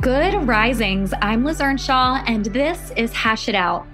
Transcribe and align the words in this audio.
Good 0.00 0.46
risings. 0.46 1.12
I'm 1.20 1.44
Liz 1.44 1.60
Earnshaw, 1.60 2.22
and 2.28 2.44
this 2.44 2.92
is 2.96 3.12
Hash 3.12 3.48
It 3.48 3.56
Out. 3.56 3.84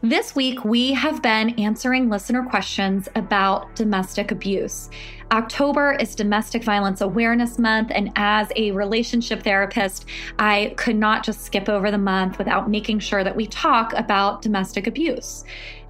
This 0.00 0.36
week, 0.36 0.64
we 0.64 0.92
have 0.92 1.20
been 1.22 1.58
answering 1.58 2.08
listener 2.08 2.44
questions 2.44 3.08
about 3.16 3.74
domestic 3.74 4.30
abuse. 4.30 4.90
October 5.32 5.96
is 5.98 6.14
Domestic 6.14 6.62
Violence 6.62 7.00
Awareness 7.00 7.58
Month, 7.58 7.90
and 7.92 8.12
as 8.14 8.52
a 8.54 8.70
relationship 8.70 9.42
therapist, 9.42 10.06
I 10.38 10.74
could 10.76 10.96
not 10.96 11.24
just 11.24 11.40
skip 11.40 11.68
over 11.68 11.90
the 11.90 11.98
month 11.98 12.38
without 12.38 12.70
making 12.70 13.00
sure 13.00 13.24
that 13.24 13.34
we 13.34 13.48
talk 13.48 13.92
about 13.94 14.40
domestic 14.40 14.86
abuse. 14.86 15.44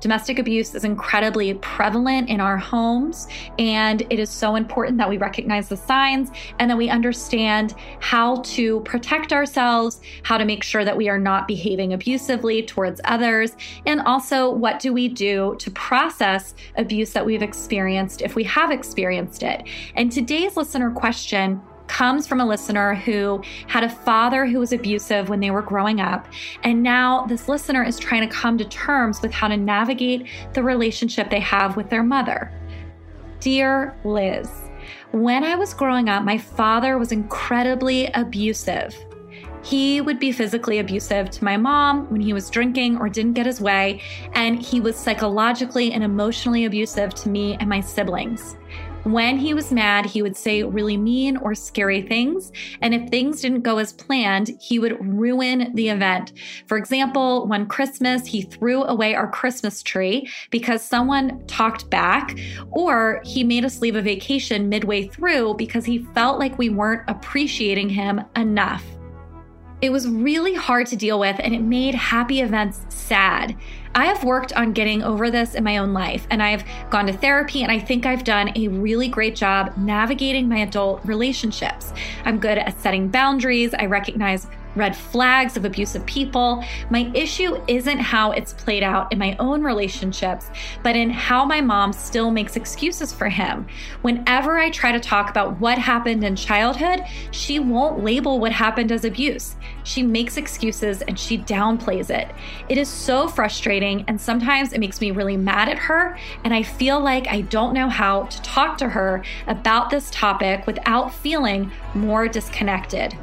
Domestic 0.04 0.38
abuse 0.38 0.74
is 0.74 0.84
incredibly 0.84 1.54
prevalent 1.54 2.28
in 2.28 2.38
our 2.38 2.58
homes, 2.58 3.26
and 3.58 4.02
it 4.10 4.18
is 4.18 4.28
so 4.28 4.54
important 4.54 4.98
that 4.98 5.08
we 5.08 5.16
recognize 5.16 5.70
the 5.70 5.78
signs 5.78 6.30
and 6.58 6.70
that 6.70 6.76
we 6.76 6.90
understand 6.90 7.74
how 8.00 8.42
to 8.42 8.80
protect 8.80 9.32
ourselves, 9.32 10.02
how 10.23 10.37
to 10.37 10.45
make 10.45 10.62
sure 10.62 10.84
that 10.84 10.95
we 10.95 11.09
are 11.09 11.16
not 11.16 11.48
behaving 11.48 11.95
abusively 11.95 12.62
towards 12.62 13.01
others, 13.04 13.56
and 13.87 14.02
also 14.02 14.51
what 14.51 14.79
do 14.79 14.92
we 14.92 15.09
do 15.09 15.56
to 15.59 15.70
process 15.70 16.54
abuse 16.76 17.14
that 17.14 17.24
we've 17.24 17.40
experienced 17.40 18.20
if 18.20 18.34
we 18.34 18.45
have 18.45 18.70
experienced 18.70 19.42
it. 19.42 19.66
And 19.96 20.12
today's 20.12 20.54
listener 20.54 20.90
question 20.90 21.62
comes 21.87 22.27
from 22.27 22.40
a 22.40 22.46
listener 22.46 22.95
who 22.95 23.43
had 23.66 23.85
a 23.85 23.88
father 23.88 24.46
who 24.46 24.59
was 24.59 24.73
abusive 24.73 25.29
when 25.29 25.40
they 25.40 25.51
were 25.51 25.63
growing 25.63 26.01
up. 26.01 26.26
And 26.63 26.82
now 26.82 27.26
this 27.26 27.49
listener 27.49 27.85
is 27.85 27.99
trying 27.99 28.29
to 28.29 28.35
come 28.35 28.59
to 28.59 28.65
terms 28.65 29.23
with 29.23 29.32
how 29.32 29.49
to 29.49 29.57
navigate 29.57 30.26
the 30.54 30.63
relationship 30.63 31.30
they 31.30 31.41
have 31.41 31.76
with 31.76 31.91
their 31.91 32.02
mother. 32.02 32.52
Dear 33.41 33.96
Liz, 34.04 34.51
when 35.13 35.45
I 35.45 35.54
was 35.54 35.74
growing 35.74 36.09
up, 36.09 36.24
my 36.24 36.38
father 36.38 36.99
was 36.99 37.13
incredibly 37.13 38.07
abusive. 38.07 38.96
He 39.63 40.02
would 40.02 40.19
be 40.19 40.30
physically 40.30 40.79
abusive 40.79 41.30
to 41.30 41.45
my 41.45 41.57
mom 41.57 42.10
when 42.10 42.21
he 42.21 42.35
was 42.35 42.51
drinking 42.51 42.98
or 42.98 43.09
didn't 43.09 43.32
get 43.32 43.46
his 43.46 43.63
way, 43.63 44.02
and 44.35 44.60
he 44.60 44.79
was 44.79 44.95
psychologically 44.95 45.93
and 45.93 46.04
emotionally 46.04 46.66
abusive 46.66 47.15
to 47.15 47.30
me 47.30 47.57
and 47.60 47.69
my 47.69 47.80
siblings. 47.80 48.57
When 49.05 49.37
he 49.37 49.52
was 49.52 49.71
mad, 49.71 50.07
he 50.07 50.23
would 50.23 50.35
say 50.37 50.63
really 50.63 50.97
mean 50.97 51.37
or 51.37 51.55
scary 51.55 52.01
things. 52.01 52.51
And 52.80 52.95
if 52.95 53.10
things 53.10 53.43
didn't 53.43 53.60
go 53.60 53.77
as 53.77 53.93
planned, 53.93 54.51
he 54.63 54.79
would 54.79 54.97
ruin 55.07 55.73
the 55.74 55.91
event. 55.91 56.33
For 56.66 56.79
example, 56.79 57.47
one 57.47 57.66
Christmas, 57.66 58.25
he 58.25 58.43
threw 58.43 58.82
away 58.85 59.15
our 59.15 59.30
Christmas 59.30 59.82
tree 59.82 60.30
because 60.51 60.82
someone 60.82 61.47
talked 61.47 61.91
back, 61.91 62.38
or 62.71 63.21
he 63.27 63.45
made 63.45 63.66
us 63.66 63.82
leave 63.82 63.97
a 63.97 64.03
vacation 64.03 64.71
midway 64.71 65.06
through 65.06 65.55
because 65.55 65.84
he 65.84 66.06
felt 66.15 66.38
like 66.38 66.56
we 66.56 66.71
weren't 66.71 67.03
appreciating 67.06 67.91
him 67.91 68.22
enough. 68.37 68.84
It 69.84 69.93
was 69.93 70.09
really 70.09 70.54
hard 70.54 70.87
to 70.87 70.97
deal 70.97 71.21
with 71.21 71.38
and 71.41 71.54
it 71.54 71.60
made 71.60 71.94
happy 71.94 72.41
events 72.41 72.87
sad. 72.88 73.54
I 73.94 74.06
have 74.06 74.25
worked 74.25 74.54
on 74.54 74.72
getting 74.72 75.03
over 75.03 75.31
this 75.31 75.54
in 75.54 75.62
my 75.62 75.76
own 75.76 75.92
life 75.92 76.26
and 76.31 76.42
I've 76.42 76.64
gone 76.88 77.06
to 77.06 77.12
therapy 77.12 77.62
and 77.62 77.70
I 77.70 77.81
think 77.81 78.06
I've 78.06 78.25
done 78.25 78.50
a 78.56 78.69
really 78.69 79.08
great 79.08 79.36
job 79.36 79.76
navigating 79.76 80.48
my 80.48 80.60
adult 80.60 81.04
relationships. 81.04 81.92
I'm 82.25 82.38
good 82.38 82.56
at 82.56 82.81
setting 82.81 83.08
boundaries. 83.08 83.75
I 83.75 83.84
recognize 83.84 84.47
red 84.74 84.96
flags 84.96 85.56
of 85.56 85.64
abusive 85.64 86.04
people. 86.06 86.64
My 86.90 87.10
issue 87.14 87.60
isn't 87.68 87.98
how 87.98 88.32
it's 88.32 88.52
played 88.52 88.82
out 88.82 89.12
in 89.12 89.18
my 89.18 89.36
own 89.38 89.62
relationships, 89.62 90.50
but 90.82 90.96
in 90.96 91.10
how 91.10 91.44
my 91.44 91.60
mom 91.60 91.92
still 91.92 92.30
makes 92.30 92.56
excuses 92.56 93.12
for 93.12 93.28
him. 93.28 93.66
Whenever 94.02 94.58
I 94.58 94.70
try 94.70 94.92
to 94.92 95.00
talk 95.00 95.30
about 95.30 95.60
what 95.60 95.78
happened 95.78 96.24
in 96.24 96.36
childhood, 96.36 97.04
she 97.30 97.58
won't 97.58 98.02
label 98.02 98.38
what 98.38 98.52
happened 98.52 98.92
as 98.92 99.04
abuse. 99.04 99.56
She 99.84 100.02
makes 100.02 100.36
excuses 100.36 101.02
and 101.02 101.18
she 101.18 101.38
downplays 101.38 102.10
it. 102.10 102.28
It 102.68 102.78
is 102.78 102.88
so 102.88 103.28
frustrating, 103.28 104.04
and 104.08 104.20
sometimes 104.20 104.72
it 104.72 104.80
makes 104.80 105.00
me 105.00 105.10
really 105.10 105.36
mad 105.36 105.68
at 105.68 105.78
her. 105.78 106.18
And 106.42 106.54
I 106.54 106.62
feel 106.62 107.00
like 107.00 107.26
I 107.28 107.42
don't 107.42 107.74
know 107.74 107.88
how 107.88 108.24
to 108.24 108.42
talk 108.42 108.78
to 108.78 108.88
her 108.88 109.22
about 109.46 109.90
this 109.90 110.10
topic 110.10 110.66
without 110.66 111.12
feeling 111.12 111.70
more 111.94 112.28
disconnected. 112.28 113.16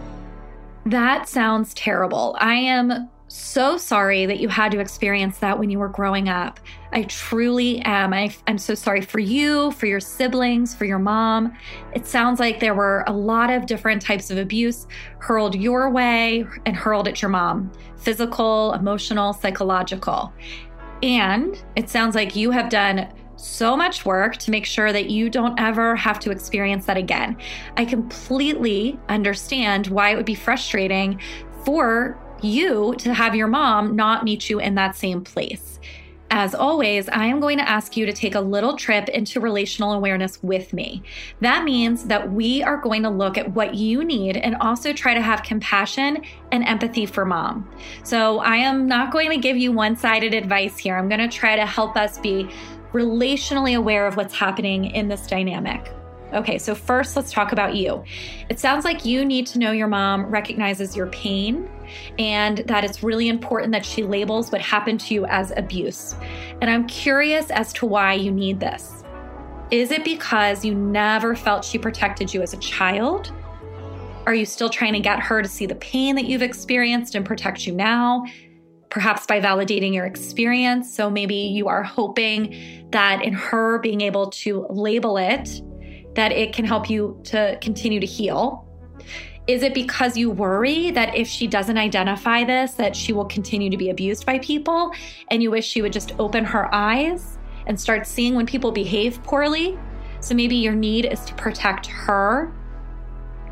That 0.86 1.30
sounds 1.30 1.74
terrible. 1.74 2.36
I 2.40 2.56
am 2.56 3.10
so 3.32 3.78
sorry 3.78 4.26
that 4.26 4.40
you 4.40 4.50
had 4.50 4.72
to 4.74 4.80
experience 4.80 5.38
that 5.40 5.58
when 5.58 5.70
you 5.70 5.80
were 5.80 5.88
growing 5.88 6.28
up. 6.28 6.60
I 6.92 7.04
truly 7.04 7.80
am. 7.82 8.14
I, 8.14 8.36
am 8.48 8.58
so 8.58 8.76
sorry 8.76 9.02
for 9.02 9.20
you, 9.20 9.72
for 9.72 9.86
your 9.86 10.02
siblings, 10.02 10.76
for 10.76 10.84
your 10.84 11.00
mom. 11.00 11.56
It 11.94 12.06
sounds 12.06 12.42
like 12.42 12.60
there 12.60 12.74
were 12.74 13.06
a 13.08 13.14
lot 13.14 13.50
of 13.50 13.66
different 13.66 14.02
types 14.02 14.32
of 14.32 14.38
abuse 14.38 14.86
hurled 15.20 15.56
your 15.56 15.90
way 15.90 16.46
and 16.66 16.76
hurled 16.76 17.08
at 17.08 17.22
your 17.22 17.30
mom 17.30 17.72
physical, 17.96 18.74
emotional, 18.74 19.32
psychological. 19.32 20.34
And 21.04 21.64
it 21.76 21.88
sounds 21.88 22.16
like 22.16 22.36
you 22.36 22.50
have 22.50 22.70
done 22.70 23.08
so 23.42 23.76
much 23.76 24.06
work 24.06 24.38
to 24.38 24.52
make 24.52 24.66
sure 24.66 24.94
that 24.94 25.10
you 25.10 25.30
don't 25.30 25.60
ever 25.60 25.96
have 25.96 26.20
to 26.20 26.32
experience 26.32 26.86
that 26.86 26.98
again. 26.98 27.38
I 27.78 27.86
completely 27.86 29.00
understand 29.10 29.88
why 29.88 30.12
it 30.12 30.16
would 30.16 30.26
be 30.26 30.36
frustrating 30.36 31.20
for 31.66 32.18
you 32.42 32.96
to 33.00 33.14
have 33.14 33.36
your 33.36 33.48
mom 33.48 33.96
not 33.96 34.24
meet 34.24 34.50
you 34.50 34.60
in 34.60 34.76
that 34.76 34.96
same 34.96 35.24
place. 35.24 35.80
As 36.34 36.56
always, 36.56 37.10
I 37.10 37.26
am 37.26 37.42
going 37.42 37.58
to 37.58 37.68
ask 37.68 37.98
you 37.98 38.06
to 38.06 38.14
take 38.14 38.36
a 38.36 38.40
little 38.40 38.78
trip 38.78 39.10
into 39.10 39.42
relational 39.42 39.92
awareness 39.92 40.42
with 40.42 40.72
me. 40.72 41.04
That 41.42 41.66
means 41.66 42.06
that 42.06 42.32
we 42.32 42.64
are 42.64 42.78
going 42.78 43.04
to 43.04 43.10
look 43.10 43.38
at 43.38 43.52
what 43.52 43.76
you 43.76 44.06
need 44.06 44.38
and 44.38 44.56
also 44.56 44.94
try 44.94 45.14
to 45.14 45.22
have 45.22 45.44
compassion 45.44 46.24
and 46.54 46.64
empathy 46.64 47.06
for 47.06 47.26
mom. 47.26 47.70
So, 48.04 48.40
I 48.40 48.56
am 48.56 48.88
not 48.88 49.12
going 49.12 49.30
to 49.32 49.38
give 49.38 49.58
you 49.58 49.74
one 49.74 49.98
sided 49.98 50.34
advice 50.34 50.78
here. 50.78 50.96
I'm 50.96 51.10
going 51.10 51.20
to 51.20 51.28
try 51.28 51.58
to 51.58 51.66
help 51.66 51.98
us 51.98 52.18
be 52.18 52.50
relationally 52.94 53.78
aware 53.78 54.08
of 54.08 54.18
what's 54.18 54.34
happening 54.34 54.86
in 54.86 55.08
this 55.08 55.28
dynamic. 55.28 55.92
Okay, 56.34 56.58
so 56.58 56.74
first 56.74 57.18
let's 57.18 57.32
talk 57.32 57.52
about 57.52 57.76
you. 57.76 58.04
It 58.48 58.58
sounds 58.60 58.86
like 58.86 59.04
you 59.04 59.26
need 59.26 59.46
to 59.48 59.60
know 59.60 59.72
your 59.72 59.88
mom 59.88 60.26
recognizes 60.28 60.96
your 60.96 61.08
pain 61.08 61.70
and 62.18 62.60
that 62.60 62.86
it's 62.86 63.04
really 63.04 63.28
important 63.28 63.74
that 63.74 63.86
she 63.86 64.04
labels 64.04 64.50
what 64.50 64.62
happened 64.62 65.02
to 65.02 65.14
you 65.14 65.26
as 65.26 65.52
abuse. 65.58 66.16
And 66.62 66.70
I'm 66.70 66.88
curious 66.88 67.50
as 67.52 67.74
to 67.74 67.86
why 67.86 68.14
you 68.14 68.32
need 68.32 68.62
this. 68.62 69.04
Is 69.72 69.92
it 69.92 70.06
because 70.06 70.64
you 70.64 70.74
never 70.74 71.36
felt 71.36 71.66
she 71.66 71.78
protected 71.78 72.34
you 72.34 72.42
as 72.42 72.54
a 72.54 72.58
child? 72.58 73.34
Are 74.26 74.34
you 74.34 74.46
still 74.46 74.70
trying 74.70 74.94
to 74.94 75.00
get 75.00 75.20
her 75.20 75.42
to 75.42 75.50
see 75.50 75.66
the 75.66 75.76
pain 75.76 76.16
that 76.16 76.26
you've 76.26 76.42
experienced 76.42 77.16
and 77.16 77.26
protect 77.26 77.66
you 77.66 77.74
now? 77.74 78.26
Perhaps 78.92 79.26
by 79.26 79.40
validating 79.40 79.94
your 79.94 80.06
experience. 80.06 80.94
So 80.94 81.10
maybe 81.10 81.36
you 81.36 81.68
are 81.70 81.82
hoping 81.82 82.90
that 82.92 83.24
in 83.24 83.34
her 83.34 83.80
being 83.80 84.02
able 84.02 84.30
to 84.30 84.68
label 84.70 85.18
it, 85.18 85.62
that 86.16 86.34
it 86.34 86.54
can 86.54 86.66
help 86.66 86.90
you 86.90 87.20
to 87.24 87.58
continue 87.62 88.02
to 88.02 88.06
heal. 88.06 88.68
Is 89.48 89.64
it 89.64 89.74
because 89.74 90.18
you 90.18 90.30
worry 90.30 90.92
that 90.92 91.16
if 91.16 91.28
she 91.28 91.48
doesn't 91.48 91.78
identify 91.78 92.44
this, 92.44 92.74
that 92.74 92.96
she 92.96 93.12
will 93.12 93.26
continue 93.26 93.70
to 93.70 93.78
be 93.78 93.90
abused 93.90 94.26
by 94.26 94.40
people 94.40 94.92
and 95.30 95.42
you 95.42 95.50
wish 95.50 95.68
she 95.68 95.82
would 95.82 95.94
just 95.94 96.14
open 96.20 96.44
her 96.44 96.74
eyes 96.76 97.40
and 97.66 97.80
start 97.80 98.06
seeing 98.06 98.36
when 98.36 98.46
people 98.46 98.72
behave 98.72 99.24
poorly? 99.24 99.80
So 100.20 100.36
maybe 100.36 100.58
your 100.58 100.76
need 100.76 101.06
is 101.06 101.22
to 101.26 101.34
protect 101.36 101.88
her. 101.88 102.54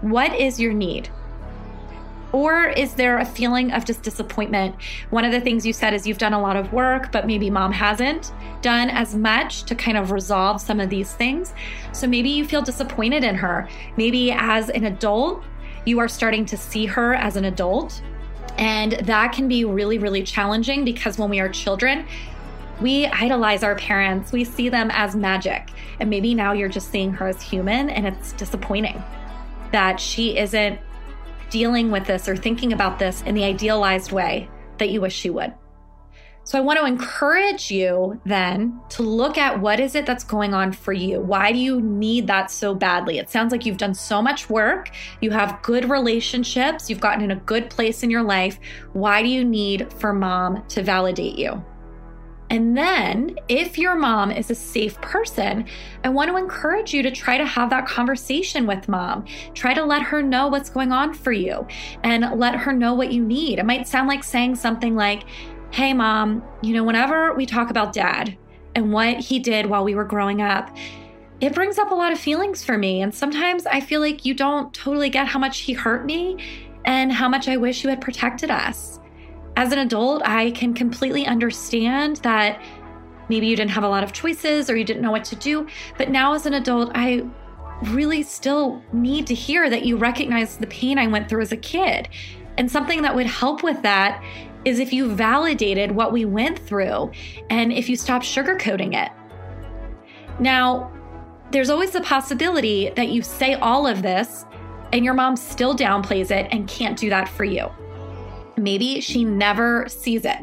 What 0.01 0.35
is 0.35 0.59
your 0.59 0.73
need? 0.73 1.09
Or 2.31 2.67
is 2.67 2.93
there 2.93 3.17
a 3.17 3.25
feeling 3.25 3.71
of 3.71 3.85
just 3.85 4.03
disappointment? 4.03 4.75
One 5.09 5.25
of 5.25 5.31
the 5.31 5.41
things 5.41 5.65
you 5.65 5.73
said 5.73 5.93
is 5.93 6.05
you've 6.05 6.19
done 6.19 6.33
a 6.33 6.41
lot 6.41 6.55
of 6.55 6.71
work, 6.71 7.11
but 7.11 7.25
maybe 7.25 7.49
mom 7.49 7.71
hasn't 7.71 8.31
done 8.61 8.89
as 8.89 9.15
much 9.15 9.63
to 9.63 9.75
kind 9.75 9.97
of 9.97 10.11
resolve 10.11 10.61
some 10.61 10.79
of 10.79 10.89
these 10.89 11.11
things. 11.13 11.53
So 11.91 12.07
maybe 12.07 12.29
you 12.29 12.45
feel 12.45 12.61
disappointed 12.61 13.23
in 13.23 13.35
her. 13.35 13.67
Maybe 13.97 14.31
as 14.31 14.69
an 14.69 14.85
adult, 14.85 15.43
you 15.85 15.99
are 15.99 16.07
starting 16.07 16.45
to 16.45 16.57
see 16.57 16.85
her 16.85 17.15
as 17.15 17.35
an 17.35 17.45
adult. 17.45 18.01
And 18.57 18.91
that 19.03 19.31
can 19.31 19.47
be 19.47 19.65
really, 19.65 19.97
really 19.97 20.21
challenging 20.21 20.85
because 20.85 21.17
when 21.17 21.29
we 21.29 21.39
are 21.39 21.49
children, 21.49 22.05
we 22.79 23.07
idolize 23.07 23.63
our 23.63 23.75
parents, 23.75 24.31
we 24.31 24.43
see 24.43 24.69
them 24.69 24.89
as 24.91 25.15
magic. 25.15 25.69
And 25.99 26.09
maybe 26.09 26.35
now 26.35 26.51
you're 26.53 26.69
just 26.69 26.91
seeing 26.91 27.11
her 27.13 27.27
as 27.27 27.41
human 27.41 27.89
and 27.89 28.05
it's 28.05 28.33
disappointing. 28.33 29.01
that 29.71 29.99
she 29.99 30.37
isn't 30.37 30.79
dealing 31.49 31.91
with 31.91 32.05
this 32.05 32.27
or 32.27 32.35
thinking 32.35 32.73
about 32.73 32.99
this 32.99 33.21
in 33.23 33.35
the 33.35 33.43
idealized 33.43 34.11
way 34.11 34.49
that 34.77 34.89
you 34.89 35.01
wish 35.01 35.15
she 35.15 35.29
would. 35.29 35.53
So 36.49 36.57
I 36.57 36.61
want 36.61 36.79
to 36.79 36.85
encourage 36.85 37.69
you 37.69 38.19
then 38.25 38.79
to 38.89 39.03
look 39.03 39.37
at 39.37 39.59
what 39.59 39.79
is 39.79 39.93
it 39.93 40.07
that's 40.07 40.23
going 40.23 40.55
on 40.55 40.71
for 40.71 40.93
you? 40.93 41.19
Why 41.21 41.51
do 41.51 41.59
you 41.59 41.79
need 41.79 42.25
that 42.25 42.49
so 42.49 42.73
badly? 42.73 43.19
It 43.19 43.29
sounds 43.29 43.51
like 43.51 43.67
you've 43.67 43.77
done 43.77 43.93
so 43.93 44.19
much 44.19 44.49
work, 44.49 44.89
you 45.21 45.29
have 45.29 45.61
good 45.61 45.87
relationships, 45.89 46.89
you've 46.89 47.01
gotten 47.01 47.23
in 47.23 47.29
a 47.29 47.35
good 47.35 47.69
place 47.69 48.01
in 48.01 48.09
your 48.09 48.23
life. 48.23 48.57
Why 48.93 49.21
do 49.21 49.29
you 49.29 49.45
need 49.45 49.93
for 49.93 50.11
mom 50.11 50.65
to 50.69 50.81
validate 50.81 51.37
you? 51.37 51.63
And 52.49 52.75
then, 52.75 53.37
if 53.47 53.77
your 53.77 53.95
mom 53.95 54.31
is 54.31 54.49
a 54.49 54.55
safe 54.55 54.99
person, 55.01 55.65
I 56.03 56.09
want 56.09 56.31
to 56.31 56.37
encourage 56.37 56.93
you 56.93 57.03
to 57.03 57.11
try 57.11 57.37
to 57.37 57.45
have 57.45 57.69
that 57.69 57.87
conversation 57.87 58.65
with 58.65 58.89
mom. 58.89 59.25
Try 59.53 59.75
to 59.75 59.85
let 59.85 60.01
her 60.01 60.23
know 60.23 60.47
what's 60.47 60.69
going 60.69 60.91
on 60.91 61.13
for 61.13 61.31
you 61.31 61.67
and 62.03 62.39
let 62.39 62.55
her 62.55 62.73
know 62.73 62.95
what 62.95 63.11
you 63.11 63.23
need. 63.23 63.59
It 63.59 63.65
might 63.65 63.87
sound 63.87 64.07
like 64.07 64.23
saying 64.23 64.55
something 64.55 64.95
like, 64.95 65.23
Hey, 65.71 65.93
mom, 65.93 66.43
you 66.63 66.73
know, 66.73 66.83
whenever 66.83 67.35
we 67.35 67.45
talk 67.45 67.69
about 67.69 67.93
dad 67.93 68.35
and 68.73 68.91
what 68.91 69.19
he 69.19 69.37
did 69.37 69.67
while 69.67 69.83
we 69.83 69.93
were 69.93 70.03
growing 70.03 70.41
up, 70.41 70.75
it 71.41 71.53
brings 71.53 71.77
up 71.77 71.91
a 71.91 71.95
lot 71.95 72.11
of 72.11 72.19
feelings 72.19 72.63
for 72.63 72.77
me. 72.77 73.01
And 73.01 73.13
sometimes 73.13 73.67
I 73.67 73.79
feel 73.79 74.01
like 74.01 74.25
you 74.25 74.33
don't 74.33 74.73
totally 74.73 75.09
get 75.09 75.27
how 75.27 75.37
much 75.37 75.59
he 75.59 75.73
hurt 75.73 76.05
me 76.05 76.37
and 76.85 77.11
how 77.11 77.29
much 77.29 77.47
I 77.47 77.57
wish 77.57 77.83
you 77.83 77.89
had 77.91 78.01
protected 78.01 78.49
us. 78.49 78.99
As 79.59 79.73
an 79.73 79.79
adult, 79.79 80.21
I 80.23 80.51
can 80.51 80.73
completely 80.73 81.27
understand 81.27 82.15
that 82.23 82.61
maybe 83.27 83.45
you 83.45 83.57
didn't 83.57 83.71
have 83.71 83.83
a 83.83 83.89
lot 83.89 84.05
of 84.05 84.13
choices 84.13 84.69
or 84.69 84.77
you 84.77 84.85
didn't 84.85 85.01
know 85.01 85.11
what 85.11 85.25
to 85.25 85.35
do. 85.35 85.67
But 85.97 86.09
now, 86.09 86.33
as 86.33 86.45
an 86.45 86.53
adult, 86.53 86.91
I 86.95 87.27
really 87.87 88.23
still 88.23 88.81
need 88.93 89.27
to 89.27 89.33
hear 89.33 89.69
that 89.69 89.83
you 89.83 89.97
recognize 89.97 90.55
the 90.55 90.67
pain 90.67 90.97
I 90.97 91.07
went 91.07 91.27
through 91.27 91.41
as 91.41 91.51
a 91.51 91.57
kid. 91.57 92.07
And 92.57 92.71
something 92.71 93.01
that 93.01 93.13
would 93.13 93.25
help 93.25 93.61
with 93.61 93.81
that 93.81 94.23
is 94.63 94.79
if 94.79 94.93
you 94.93 95.13
validated 95.13 95.91
what 95.91 96.13
we 96.13 96.23
went 96.23 96.57
through 96.57 97.11
and 97.49 97.73
if 97.73 97.89
you 97.89 97.97
stop 97.97 98.21
sugarcoating 98.21 98.95
it. 98.95 99.11
Now, 100.39 100.89
there's 101.51 101.69
always 101.69 101.91
the 101.91 101.99
possibility 101.99 102.91
that 102.91 103.09
you 103.09 103.21
say 103.21 103.55
all 103.55 103.85
of 103.85 104.03
this 104.03 104.45
and 104.93 105.03
your 105.03 105.15
mom 105.15 105.35
still 105.35 105.75
downplays 105.75 106.31
it 106.31 106.47
and 106.49 106.65
can't 106.65 106.97
do 106.97 107.09
that 107.09 107.27
for 107.27 107.43
you. 107.43 107.69
Maybe 108.63 109.01
she 109.01 109.23
never 109.23 109.87
sees 109.87 110.25
it. 110.25 110.39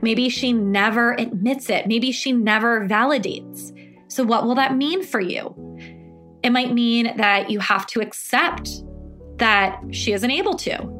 Maybe 0.00 0.28
she 0.28 0.52
never 0.52 1.12
admits 1.14 1.68
it. 1.70 1.86
Maybe 1.86 2.12
she 2.12 2.32
never 2.32 2.86
validates. 2.86 3.74
So, 4.08 4.24
what 4.24 4.44
will 4.44 4.54
that 4.54 4.76
mean 4.76 5.04
for 5.04 5.20
you? 5.20 5.54
It 6.42 6.50
might 6.50 6.72
mean 6.72 7.16
that 7.16 7.50
you 7.50 7.58
have 7.58 7.86
to 7.88 8.00
accept 8.00 8.70
that 9.36 9.80
she 9.90 10.12
isn't 10.12 10.30
able 10.30 10.54
to. 10.54 10.98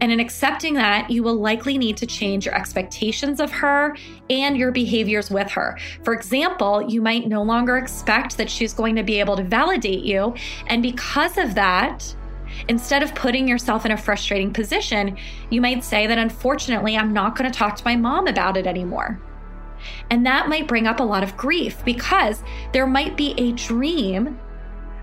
And 0.00 0.12
in 0.12 0.20
accepting 0.20 0.74
that, 0.74 1.10
you 1.10 1.22
will 1.22 1.36
likely 1.36 1.78
need 1.78 1.96
to 1.98 2.06
change 2.06 2.44
your 2.44 2.54
expectations 2.54 3.40
of 3.40 3.50
her 3.50 3.96
and 4.28 4.56
your 4.56 4.70
behaviors 4.70 5.30
with 5.30 5.50
her. 5.50 5.78
For 6.04 6.12
example, 6.12 6.82
you 6.86 7.00
might 7.00 7.28
no 7.28 7.42
longer 7.42 7.78
expect 7.78 8.36
that 8.36 8.50
she's 8.50 8.74
going 8.74 8.96
to 8.96 9.02
be 9.02 9.18
able 9.20 9.36
to 9.36 9.42
validate 9.42 10.04
you. 10.04 10.34
And 10.66 10.82
because 10.82 11.38
of 11.38 11.54
that, 11.54 12.14
Instead 12.68 13.02
of 13.02 13.14
putting 13.14 13.46
yourself 13.48 13.84
in 13.84 13.92
a 13.92 13.96
frustrating 13.96 14.52
position, 14.52 15.16
you 15.50 15.60
might 15.60 15.84
say 15.84 16.06
that 16.06 16.18
unfortunately, 16.18 16.96
I'm 16.96 17.12
not 17.12 17.36
going 17.36 17.50
to 17.50 17.56
talk 17.56 17.76
to 17.76 17.84
my 17.84 17.96
mom 17.96 18.26
about 18.26 18.56
it 18.56 18.66
anymore. 18.66 19.20
And 20.10 20.24
that 20.26 20.48
might 20.48 20.68
bring 20.68 20.86
up 20.86 21.00
a 21.00 21.04
lot 21.04 21.22
of 21.22 21.36
grief 21.36 21.84
because 21.84 22.42
there 22.72 22.86
might 22.86 23.16
be 23.16 23.34
a 23.38 23.52
dream 23.52 24.38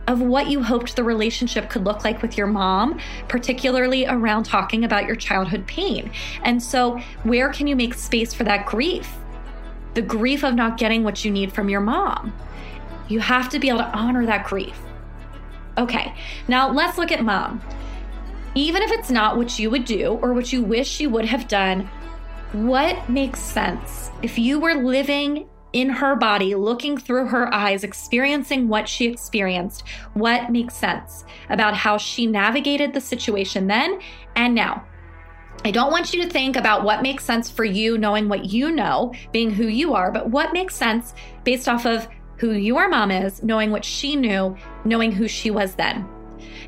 of 0.08 0.22
what 0.22 0.50
you 0.50 0.62
hoped 0.62 0.96
the 0.96 1.04
relationship 1.04 1.70
could 1.70 1.86
look 1.86 2.04
like 2.04 2.22
with 2.22 2.38
your 2.38 2.48
mom, 2.48 3.00
particularly 3.28 4.06
around 4.06 4.44
talking 4.44 4.84
about 4.84 5.06
your 5.06 5.16
childhood 5.16 5.66
pain. 5.66 6.12
And 6.44 6.62
so, 6.62 7.00
where 7.24 7.50
can 7.50 7.68
you 7.68 7.76
make 7.76 7.94
space 7.94 8.34
for 8.34 8.44
that 8.44 8.66
grief? 8.66 9.10
The 9.94 10.02
grief 10.02 10.44
of 10.44 10.56
not 10.56 10.78
getting 10.78 11.04
what 11.04 11.24
you 11.24 11.32
need 11.32 11.54
from 11.54 11.70
your 11.70 11.80
mom. 11.80 12.34
You 13.08 13.20
have 13.20 13.50
to 13.50 13.60
be 13.60 13.70
able 13.70 13.80
to 13.80 13.98
honor 13.98 14.26
that 14.26 14.46
grief. 14.46 14.78
Okay, 15.78 16.14
now 16.48 16.72
let's 16.72 16.98
look 16.98 17.12
at 17.12 17.24
mom. 17.24 17.62
Even 18.56 18.84
if 18.84 18.92
it's 18.92 19.10
not 19.10 19.38
what 19.38 19.58
you 19.58 19.70
would 19.72 19.86
do 19.86 20.20
or 20.22 20.34
what 20.34 20.54
you 20.54 20.64
wish 20.64 21.00
you 21.00 21.10
would 21.10 21.26
have 21.26 21.48
done, 21.48 21.90
what 22.52 23.10
makes 23.10 23.40
sense? 23.40 24.12
If 24.22 24.38
you 24.38 24.60
were 24.60 24.76
living 24.76 25.48
in 25.74 25.90
her 25.90 26.16
body, 26.16 26.54
looking 26.54 26.98
through 26.98 27.26
her 27.28 27.52
eyes, 27.52 27.84
experiencing 27.84 28.68
what 28.68 28.88
she 28.88 29.06
experienced, 29.06 29.84
what 30.14 30.52
makes 30.52 30.76
sense 30.76 31.26
about 31.50 31.76
how 31.76 31.98
she 31.98 32.28
navigated 32.28 32.94
the 32.94 33.02
situation 33.02 33.66
then 33.66 34.00
and 34.36 34.54
now. 34.54 34.86
I 35.66 35.72
don't 35.72 35.92
want 35.92 36.14
you 36.14 36.22
to 36.24 36.30
think 36.30 36.56
about 36.56 36.84
what 36.84 37.02
makes 37.02 37.24
sense 37.24 37.50
for 37.50 37.64
you, 37.64 37.98
knowing 37.98 38.30
what 38.30 38.46
you 38.46 38.72
know, 38.72 39.14
being 39.32 39.50
who 39.50 39.68
you 39.68 39.94
are, 39.94 40.12
but 40.12 40.30
what 40.30 40.54
makes 40.54 40.76
sense 40.76 41.14
based 41.44 41.68
off 41.68 41.86
of 41.86 42.08
who 42.38 42.52
your 42.52 42.90
mom 42.90 43.12
is, 43.12 43.44
knowing 43.44 43.72
what 43.72 43.86
she 43.86 44.16
knew, 44.16 44.56
knowing 44.86 45.12
who 45.12 45.28
she 45.28 45.52
was 45.52 45.76
then. 45.76 46.08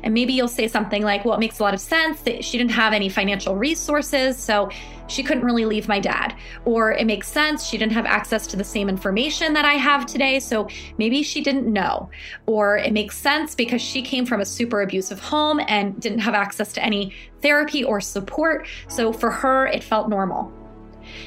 And 0.02 0.14
maybe 0.14 0.32
you'll 0.32 0.48
say 0.48 0.68
something 0.68 1.02
like, 1.02 1.24
well, 1.24 1.34
it 1.34 1.40
makes 1.40 1.58
a 1.58 1.62
lot 1.62 1.74
of 1.74 1.80
sense 1.80 2.20
that 2.22 2.44
she 2.44 2.58
didn't 2.58 2.72
have 2.72 2.92
any 2.92 3.08
financial 3.08 3.56
resources, 3.56 4.36
so 4.36 4.70
she 5.08 5.22
couldn't 5.22 5.44
really 5.44 5.64
leave 5.64 5.88
my 5.88 6.00
dad. 6.00 6.34
Or 6.64 6.92
it 6.92 7.06
makes 7.06 7.28
sense 7.28 7.66
she 7.66 7.78
didn't 7.78 7.92
have 7.92 8.06
access 8.06 8.46
to 8.48 8.56
the 8.56 8.64
same 8.64 8.88
information 8.88 9.52
that 9.54 9.64
I 9.64 9.74
have 9.74 10.06
today, 10.06 10.38
so 10.38 10.68
maybe 10.98 11.22
she 11.22 11.40
didn't 11.40 11.72
know. 11.72 12.10
Or 12.46 12.76
it 12.76 12.92
makes 12.92 13.18
sense 13.18 13.54
because 13.54 13.82
she 13.82 14.02
came 14.02 14.26
from 14.26 14.40
a 14.40 14.46
super 14.46 14.82
abusive 14.82 15.20
home 15.20 15.60
and 15.66 16.00
didn't 16.00 16.20
have 16.20 16.34
access 16.34 16.72
to 16.74 16.84
any 16.84 17.12
therapy 17.42 17.84
or 17.84 18.00
support, 18.00 18.66
so 18.88 19.12
for 19.12 19.30
her, 19.30 19.66
it 19.66 19.82
felt 19.82 20.08
normal. 20.08 20.52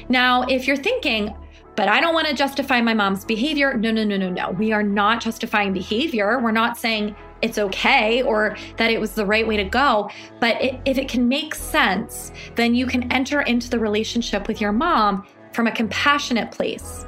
Now, 0.08 0.42
if 0.42 0.66
you're 0.66 0.76
thinking, 0.76 1.34
but 1.76 1.88
I 1.88 2.00
don't 2.00 2.14
want 2.14 2.26
to 2.28 2.34
justify 2.34 2.80
my 2.80 2.94
mom's 2.94 3.24
behavior. 3.24 3.74
No, 3.74 3.90
no, 3.90 4.04
no, 4.04 4.16
no, 4.16 4.28
no. 4.28 4.50
We 4.50 4.72
are 4.72 4.82
not 4.82 5.22
justifying 5.22 5.72
behavior. 5.72 6.38
We're 6.38 6.50
not 6.50 6.76
saying 6.76 7.16
it's 7.42 7.58
okay 7.58 8.22
or 8.22 8.56
that 8.76 8.90
it 8.90 9.00
was 9.00 9.12
the 9.12 9.24
right 9.24 9.46
way 9.46 9.56
to 9.56 9.64
go. 9.64 10.10
But 10.40 10.60
it, 10.62 10.80
if 10.84 10.98
it 10.98 11.08
can 11.08 11.28
make 11.28 11.54
sense, 11.54 12.32
then 12.54 12.74
you 12.74 12.86
can 12.86 13.10
enter 13.12 13.42
into 13.42 13.70
the 13.70 13.78
relationship 13.78 14.46
with 14.48 14.60
your 14.60 14.72
mom 14.72 15.26
from 15.52 15.66
a 15.66 15.72
compassionate 15.72 16.50
place. 16.50 17.06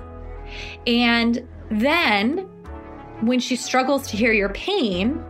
And 0.87 1.47
then 1.71 2.49
when 3.21 3.41
she 3.41 3.57
struggles 3.57 4.07
to 4.09 4.17
hear 4.17 4.33
your 4.33 4.49
pain, 4.51 5.23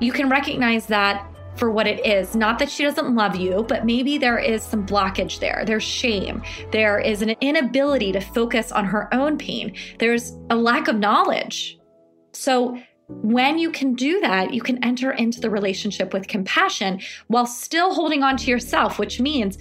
you 0.00 0.12
can 0.12 0.28
recognize 0.28 0.86
that 0.86 1.30
for 1.56 1.70
what 1.70 1.86
it 1.86 2.04
is. 2.04 2.34
Not 2.34 2.58
that 2.58 2.70
she 2.70 2.84
doesn't 2.84 3.14
love 3.14 3.36
you, 3.36 3.64
but 3.68 3.84
maybe 3.84 4.18
there 4.18 4.38
is 4.38 4.62
some 4.62 4.86
blockage 4.86 5.40
there. 5.40 5.64
There's 5.66 5.82
shame. 5.82 6.42
There 6.70 6.98
is 6.98 7.22
an 7.22 7.30
inability 7.40 8.12
to 8.12 8.20
focus 8.20 8.72
on 8.72 8.84
her 8.84 9.12
own 9.14 9.38
pain. 9.38 9.74
There's 9.98 10.36
a 10.50 10.56
lack 10.56 10.88
of 10.88 10.96
knowledge. 10.96 11.78
So, 12.32 12.78
when 13.08 13.56
you 13.58 13.70
can 13.70 13.94
do 13.94 14.20
that, 14.20 14.52
you 14.52 14.60
can 14.60 14.82
enter 14.82 15.12
into 15.12 15.40
the 15.40 15.48
relationship 15.48 16.12
with 16.12 16.26
compassion 16.26 17.00
while 17.28 17.46
still 17.46 17.94
holding 17.94 18.24
on 18.24 18.36
to 18.38 18.50
yourself, 18.50 18.98
which 18.98 19.20
means 19.20 19.58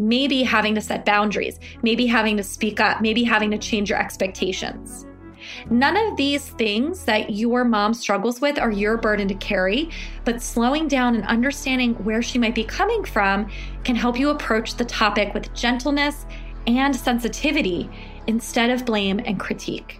maybe 0.00 0.42
having 0.42 0.74
to 0.74 0.80
set 0.80 1.04
boundaries, 1.04 1.60
maybe 1.82 2.06
having 2.06 2.36
to 2.38 2.42
speak 2.42 2.80
up, 2.80 3.00
maybe 3.00 3.22
having 3.22 3.50
to 3.52 3.58
change 3.58 3.90
your 3.90 3.98
expectations. 3.98 5.06
None 5.70 5.96
of 5.96 6.16
these 6.16 6.48
things 6.50 7.04
that 7.04 7.30
your 7.30 7.64
mom 7.64 7.94
struggles 7.94 8.40
with 8.40 8.58
are 8.58 8.70
your 8.70 8.96
burden 8.96 9.28
to 9.28 9.34
carry, 9.34 9.90
but 10.24 10.42
slowing 10.42 10.88
down 10.88 11.14
and 11.14 11.24
understanding 11.26 11.94
where 12.04 12.22
she 12.22 12.38
might 12.38 12.54
be 12.54 12.64
coming 12.64 13.04
from 13.04 13.50
can 13.84 13.96
help 13.96 14.18
you 14.18 14.30
approach 14.30 14.74
the 14.74 14.84
topic 14.84 15.34
with 15.34 15.52
gentleness 15.54 16.26
and 16.66 16.94
sensitivity 16.94 17.88
instead 18.26 18.70
of 18.70 18.84
blame 18.84 19.20
and 19.24 19.40
critique. 19.40 19.99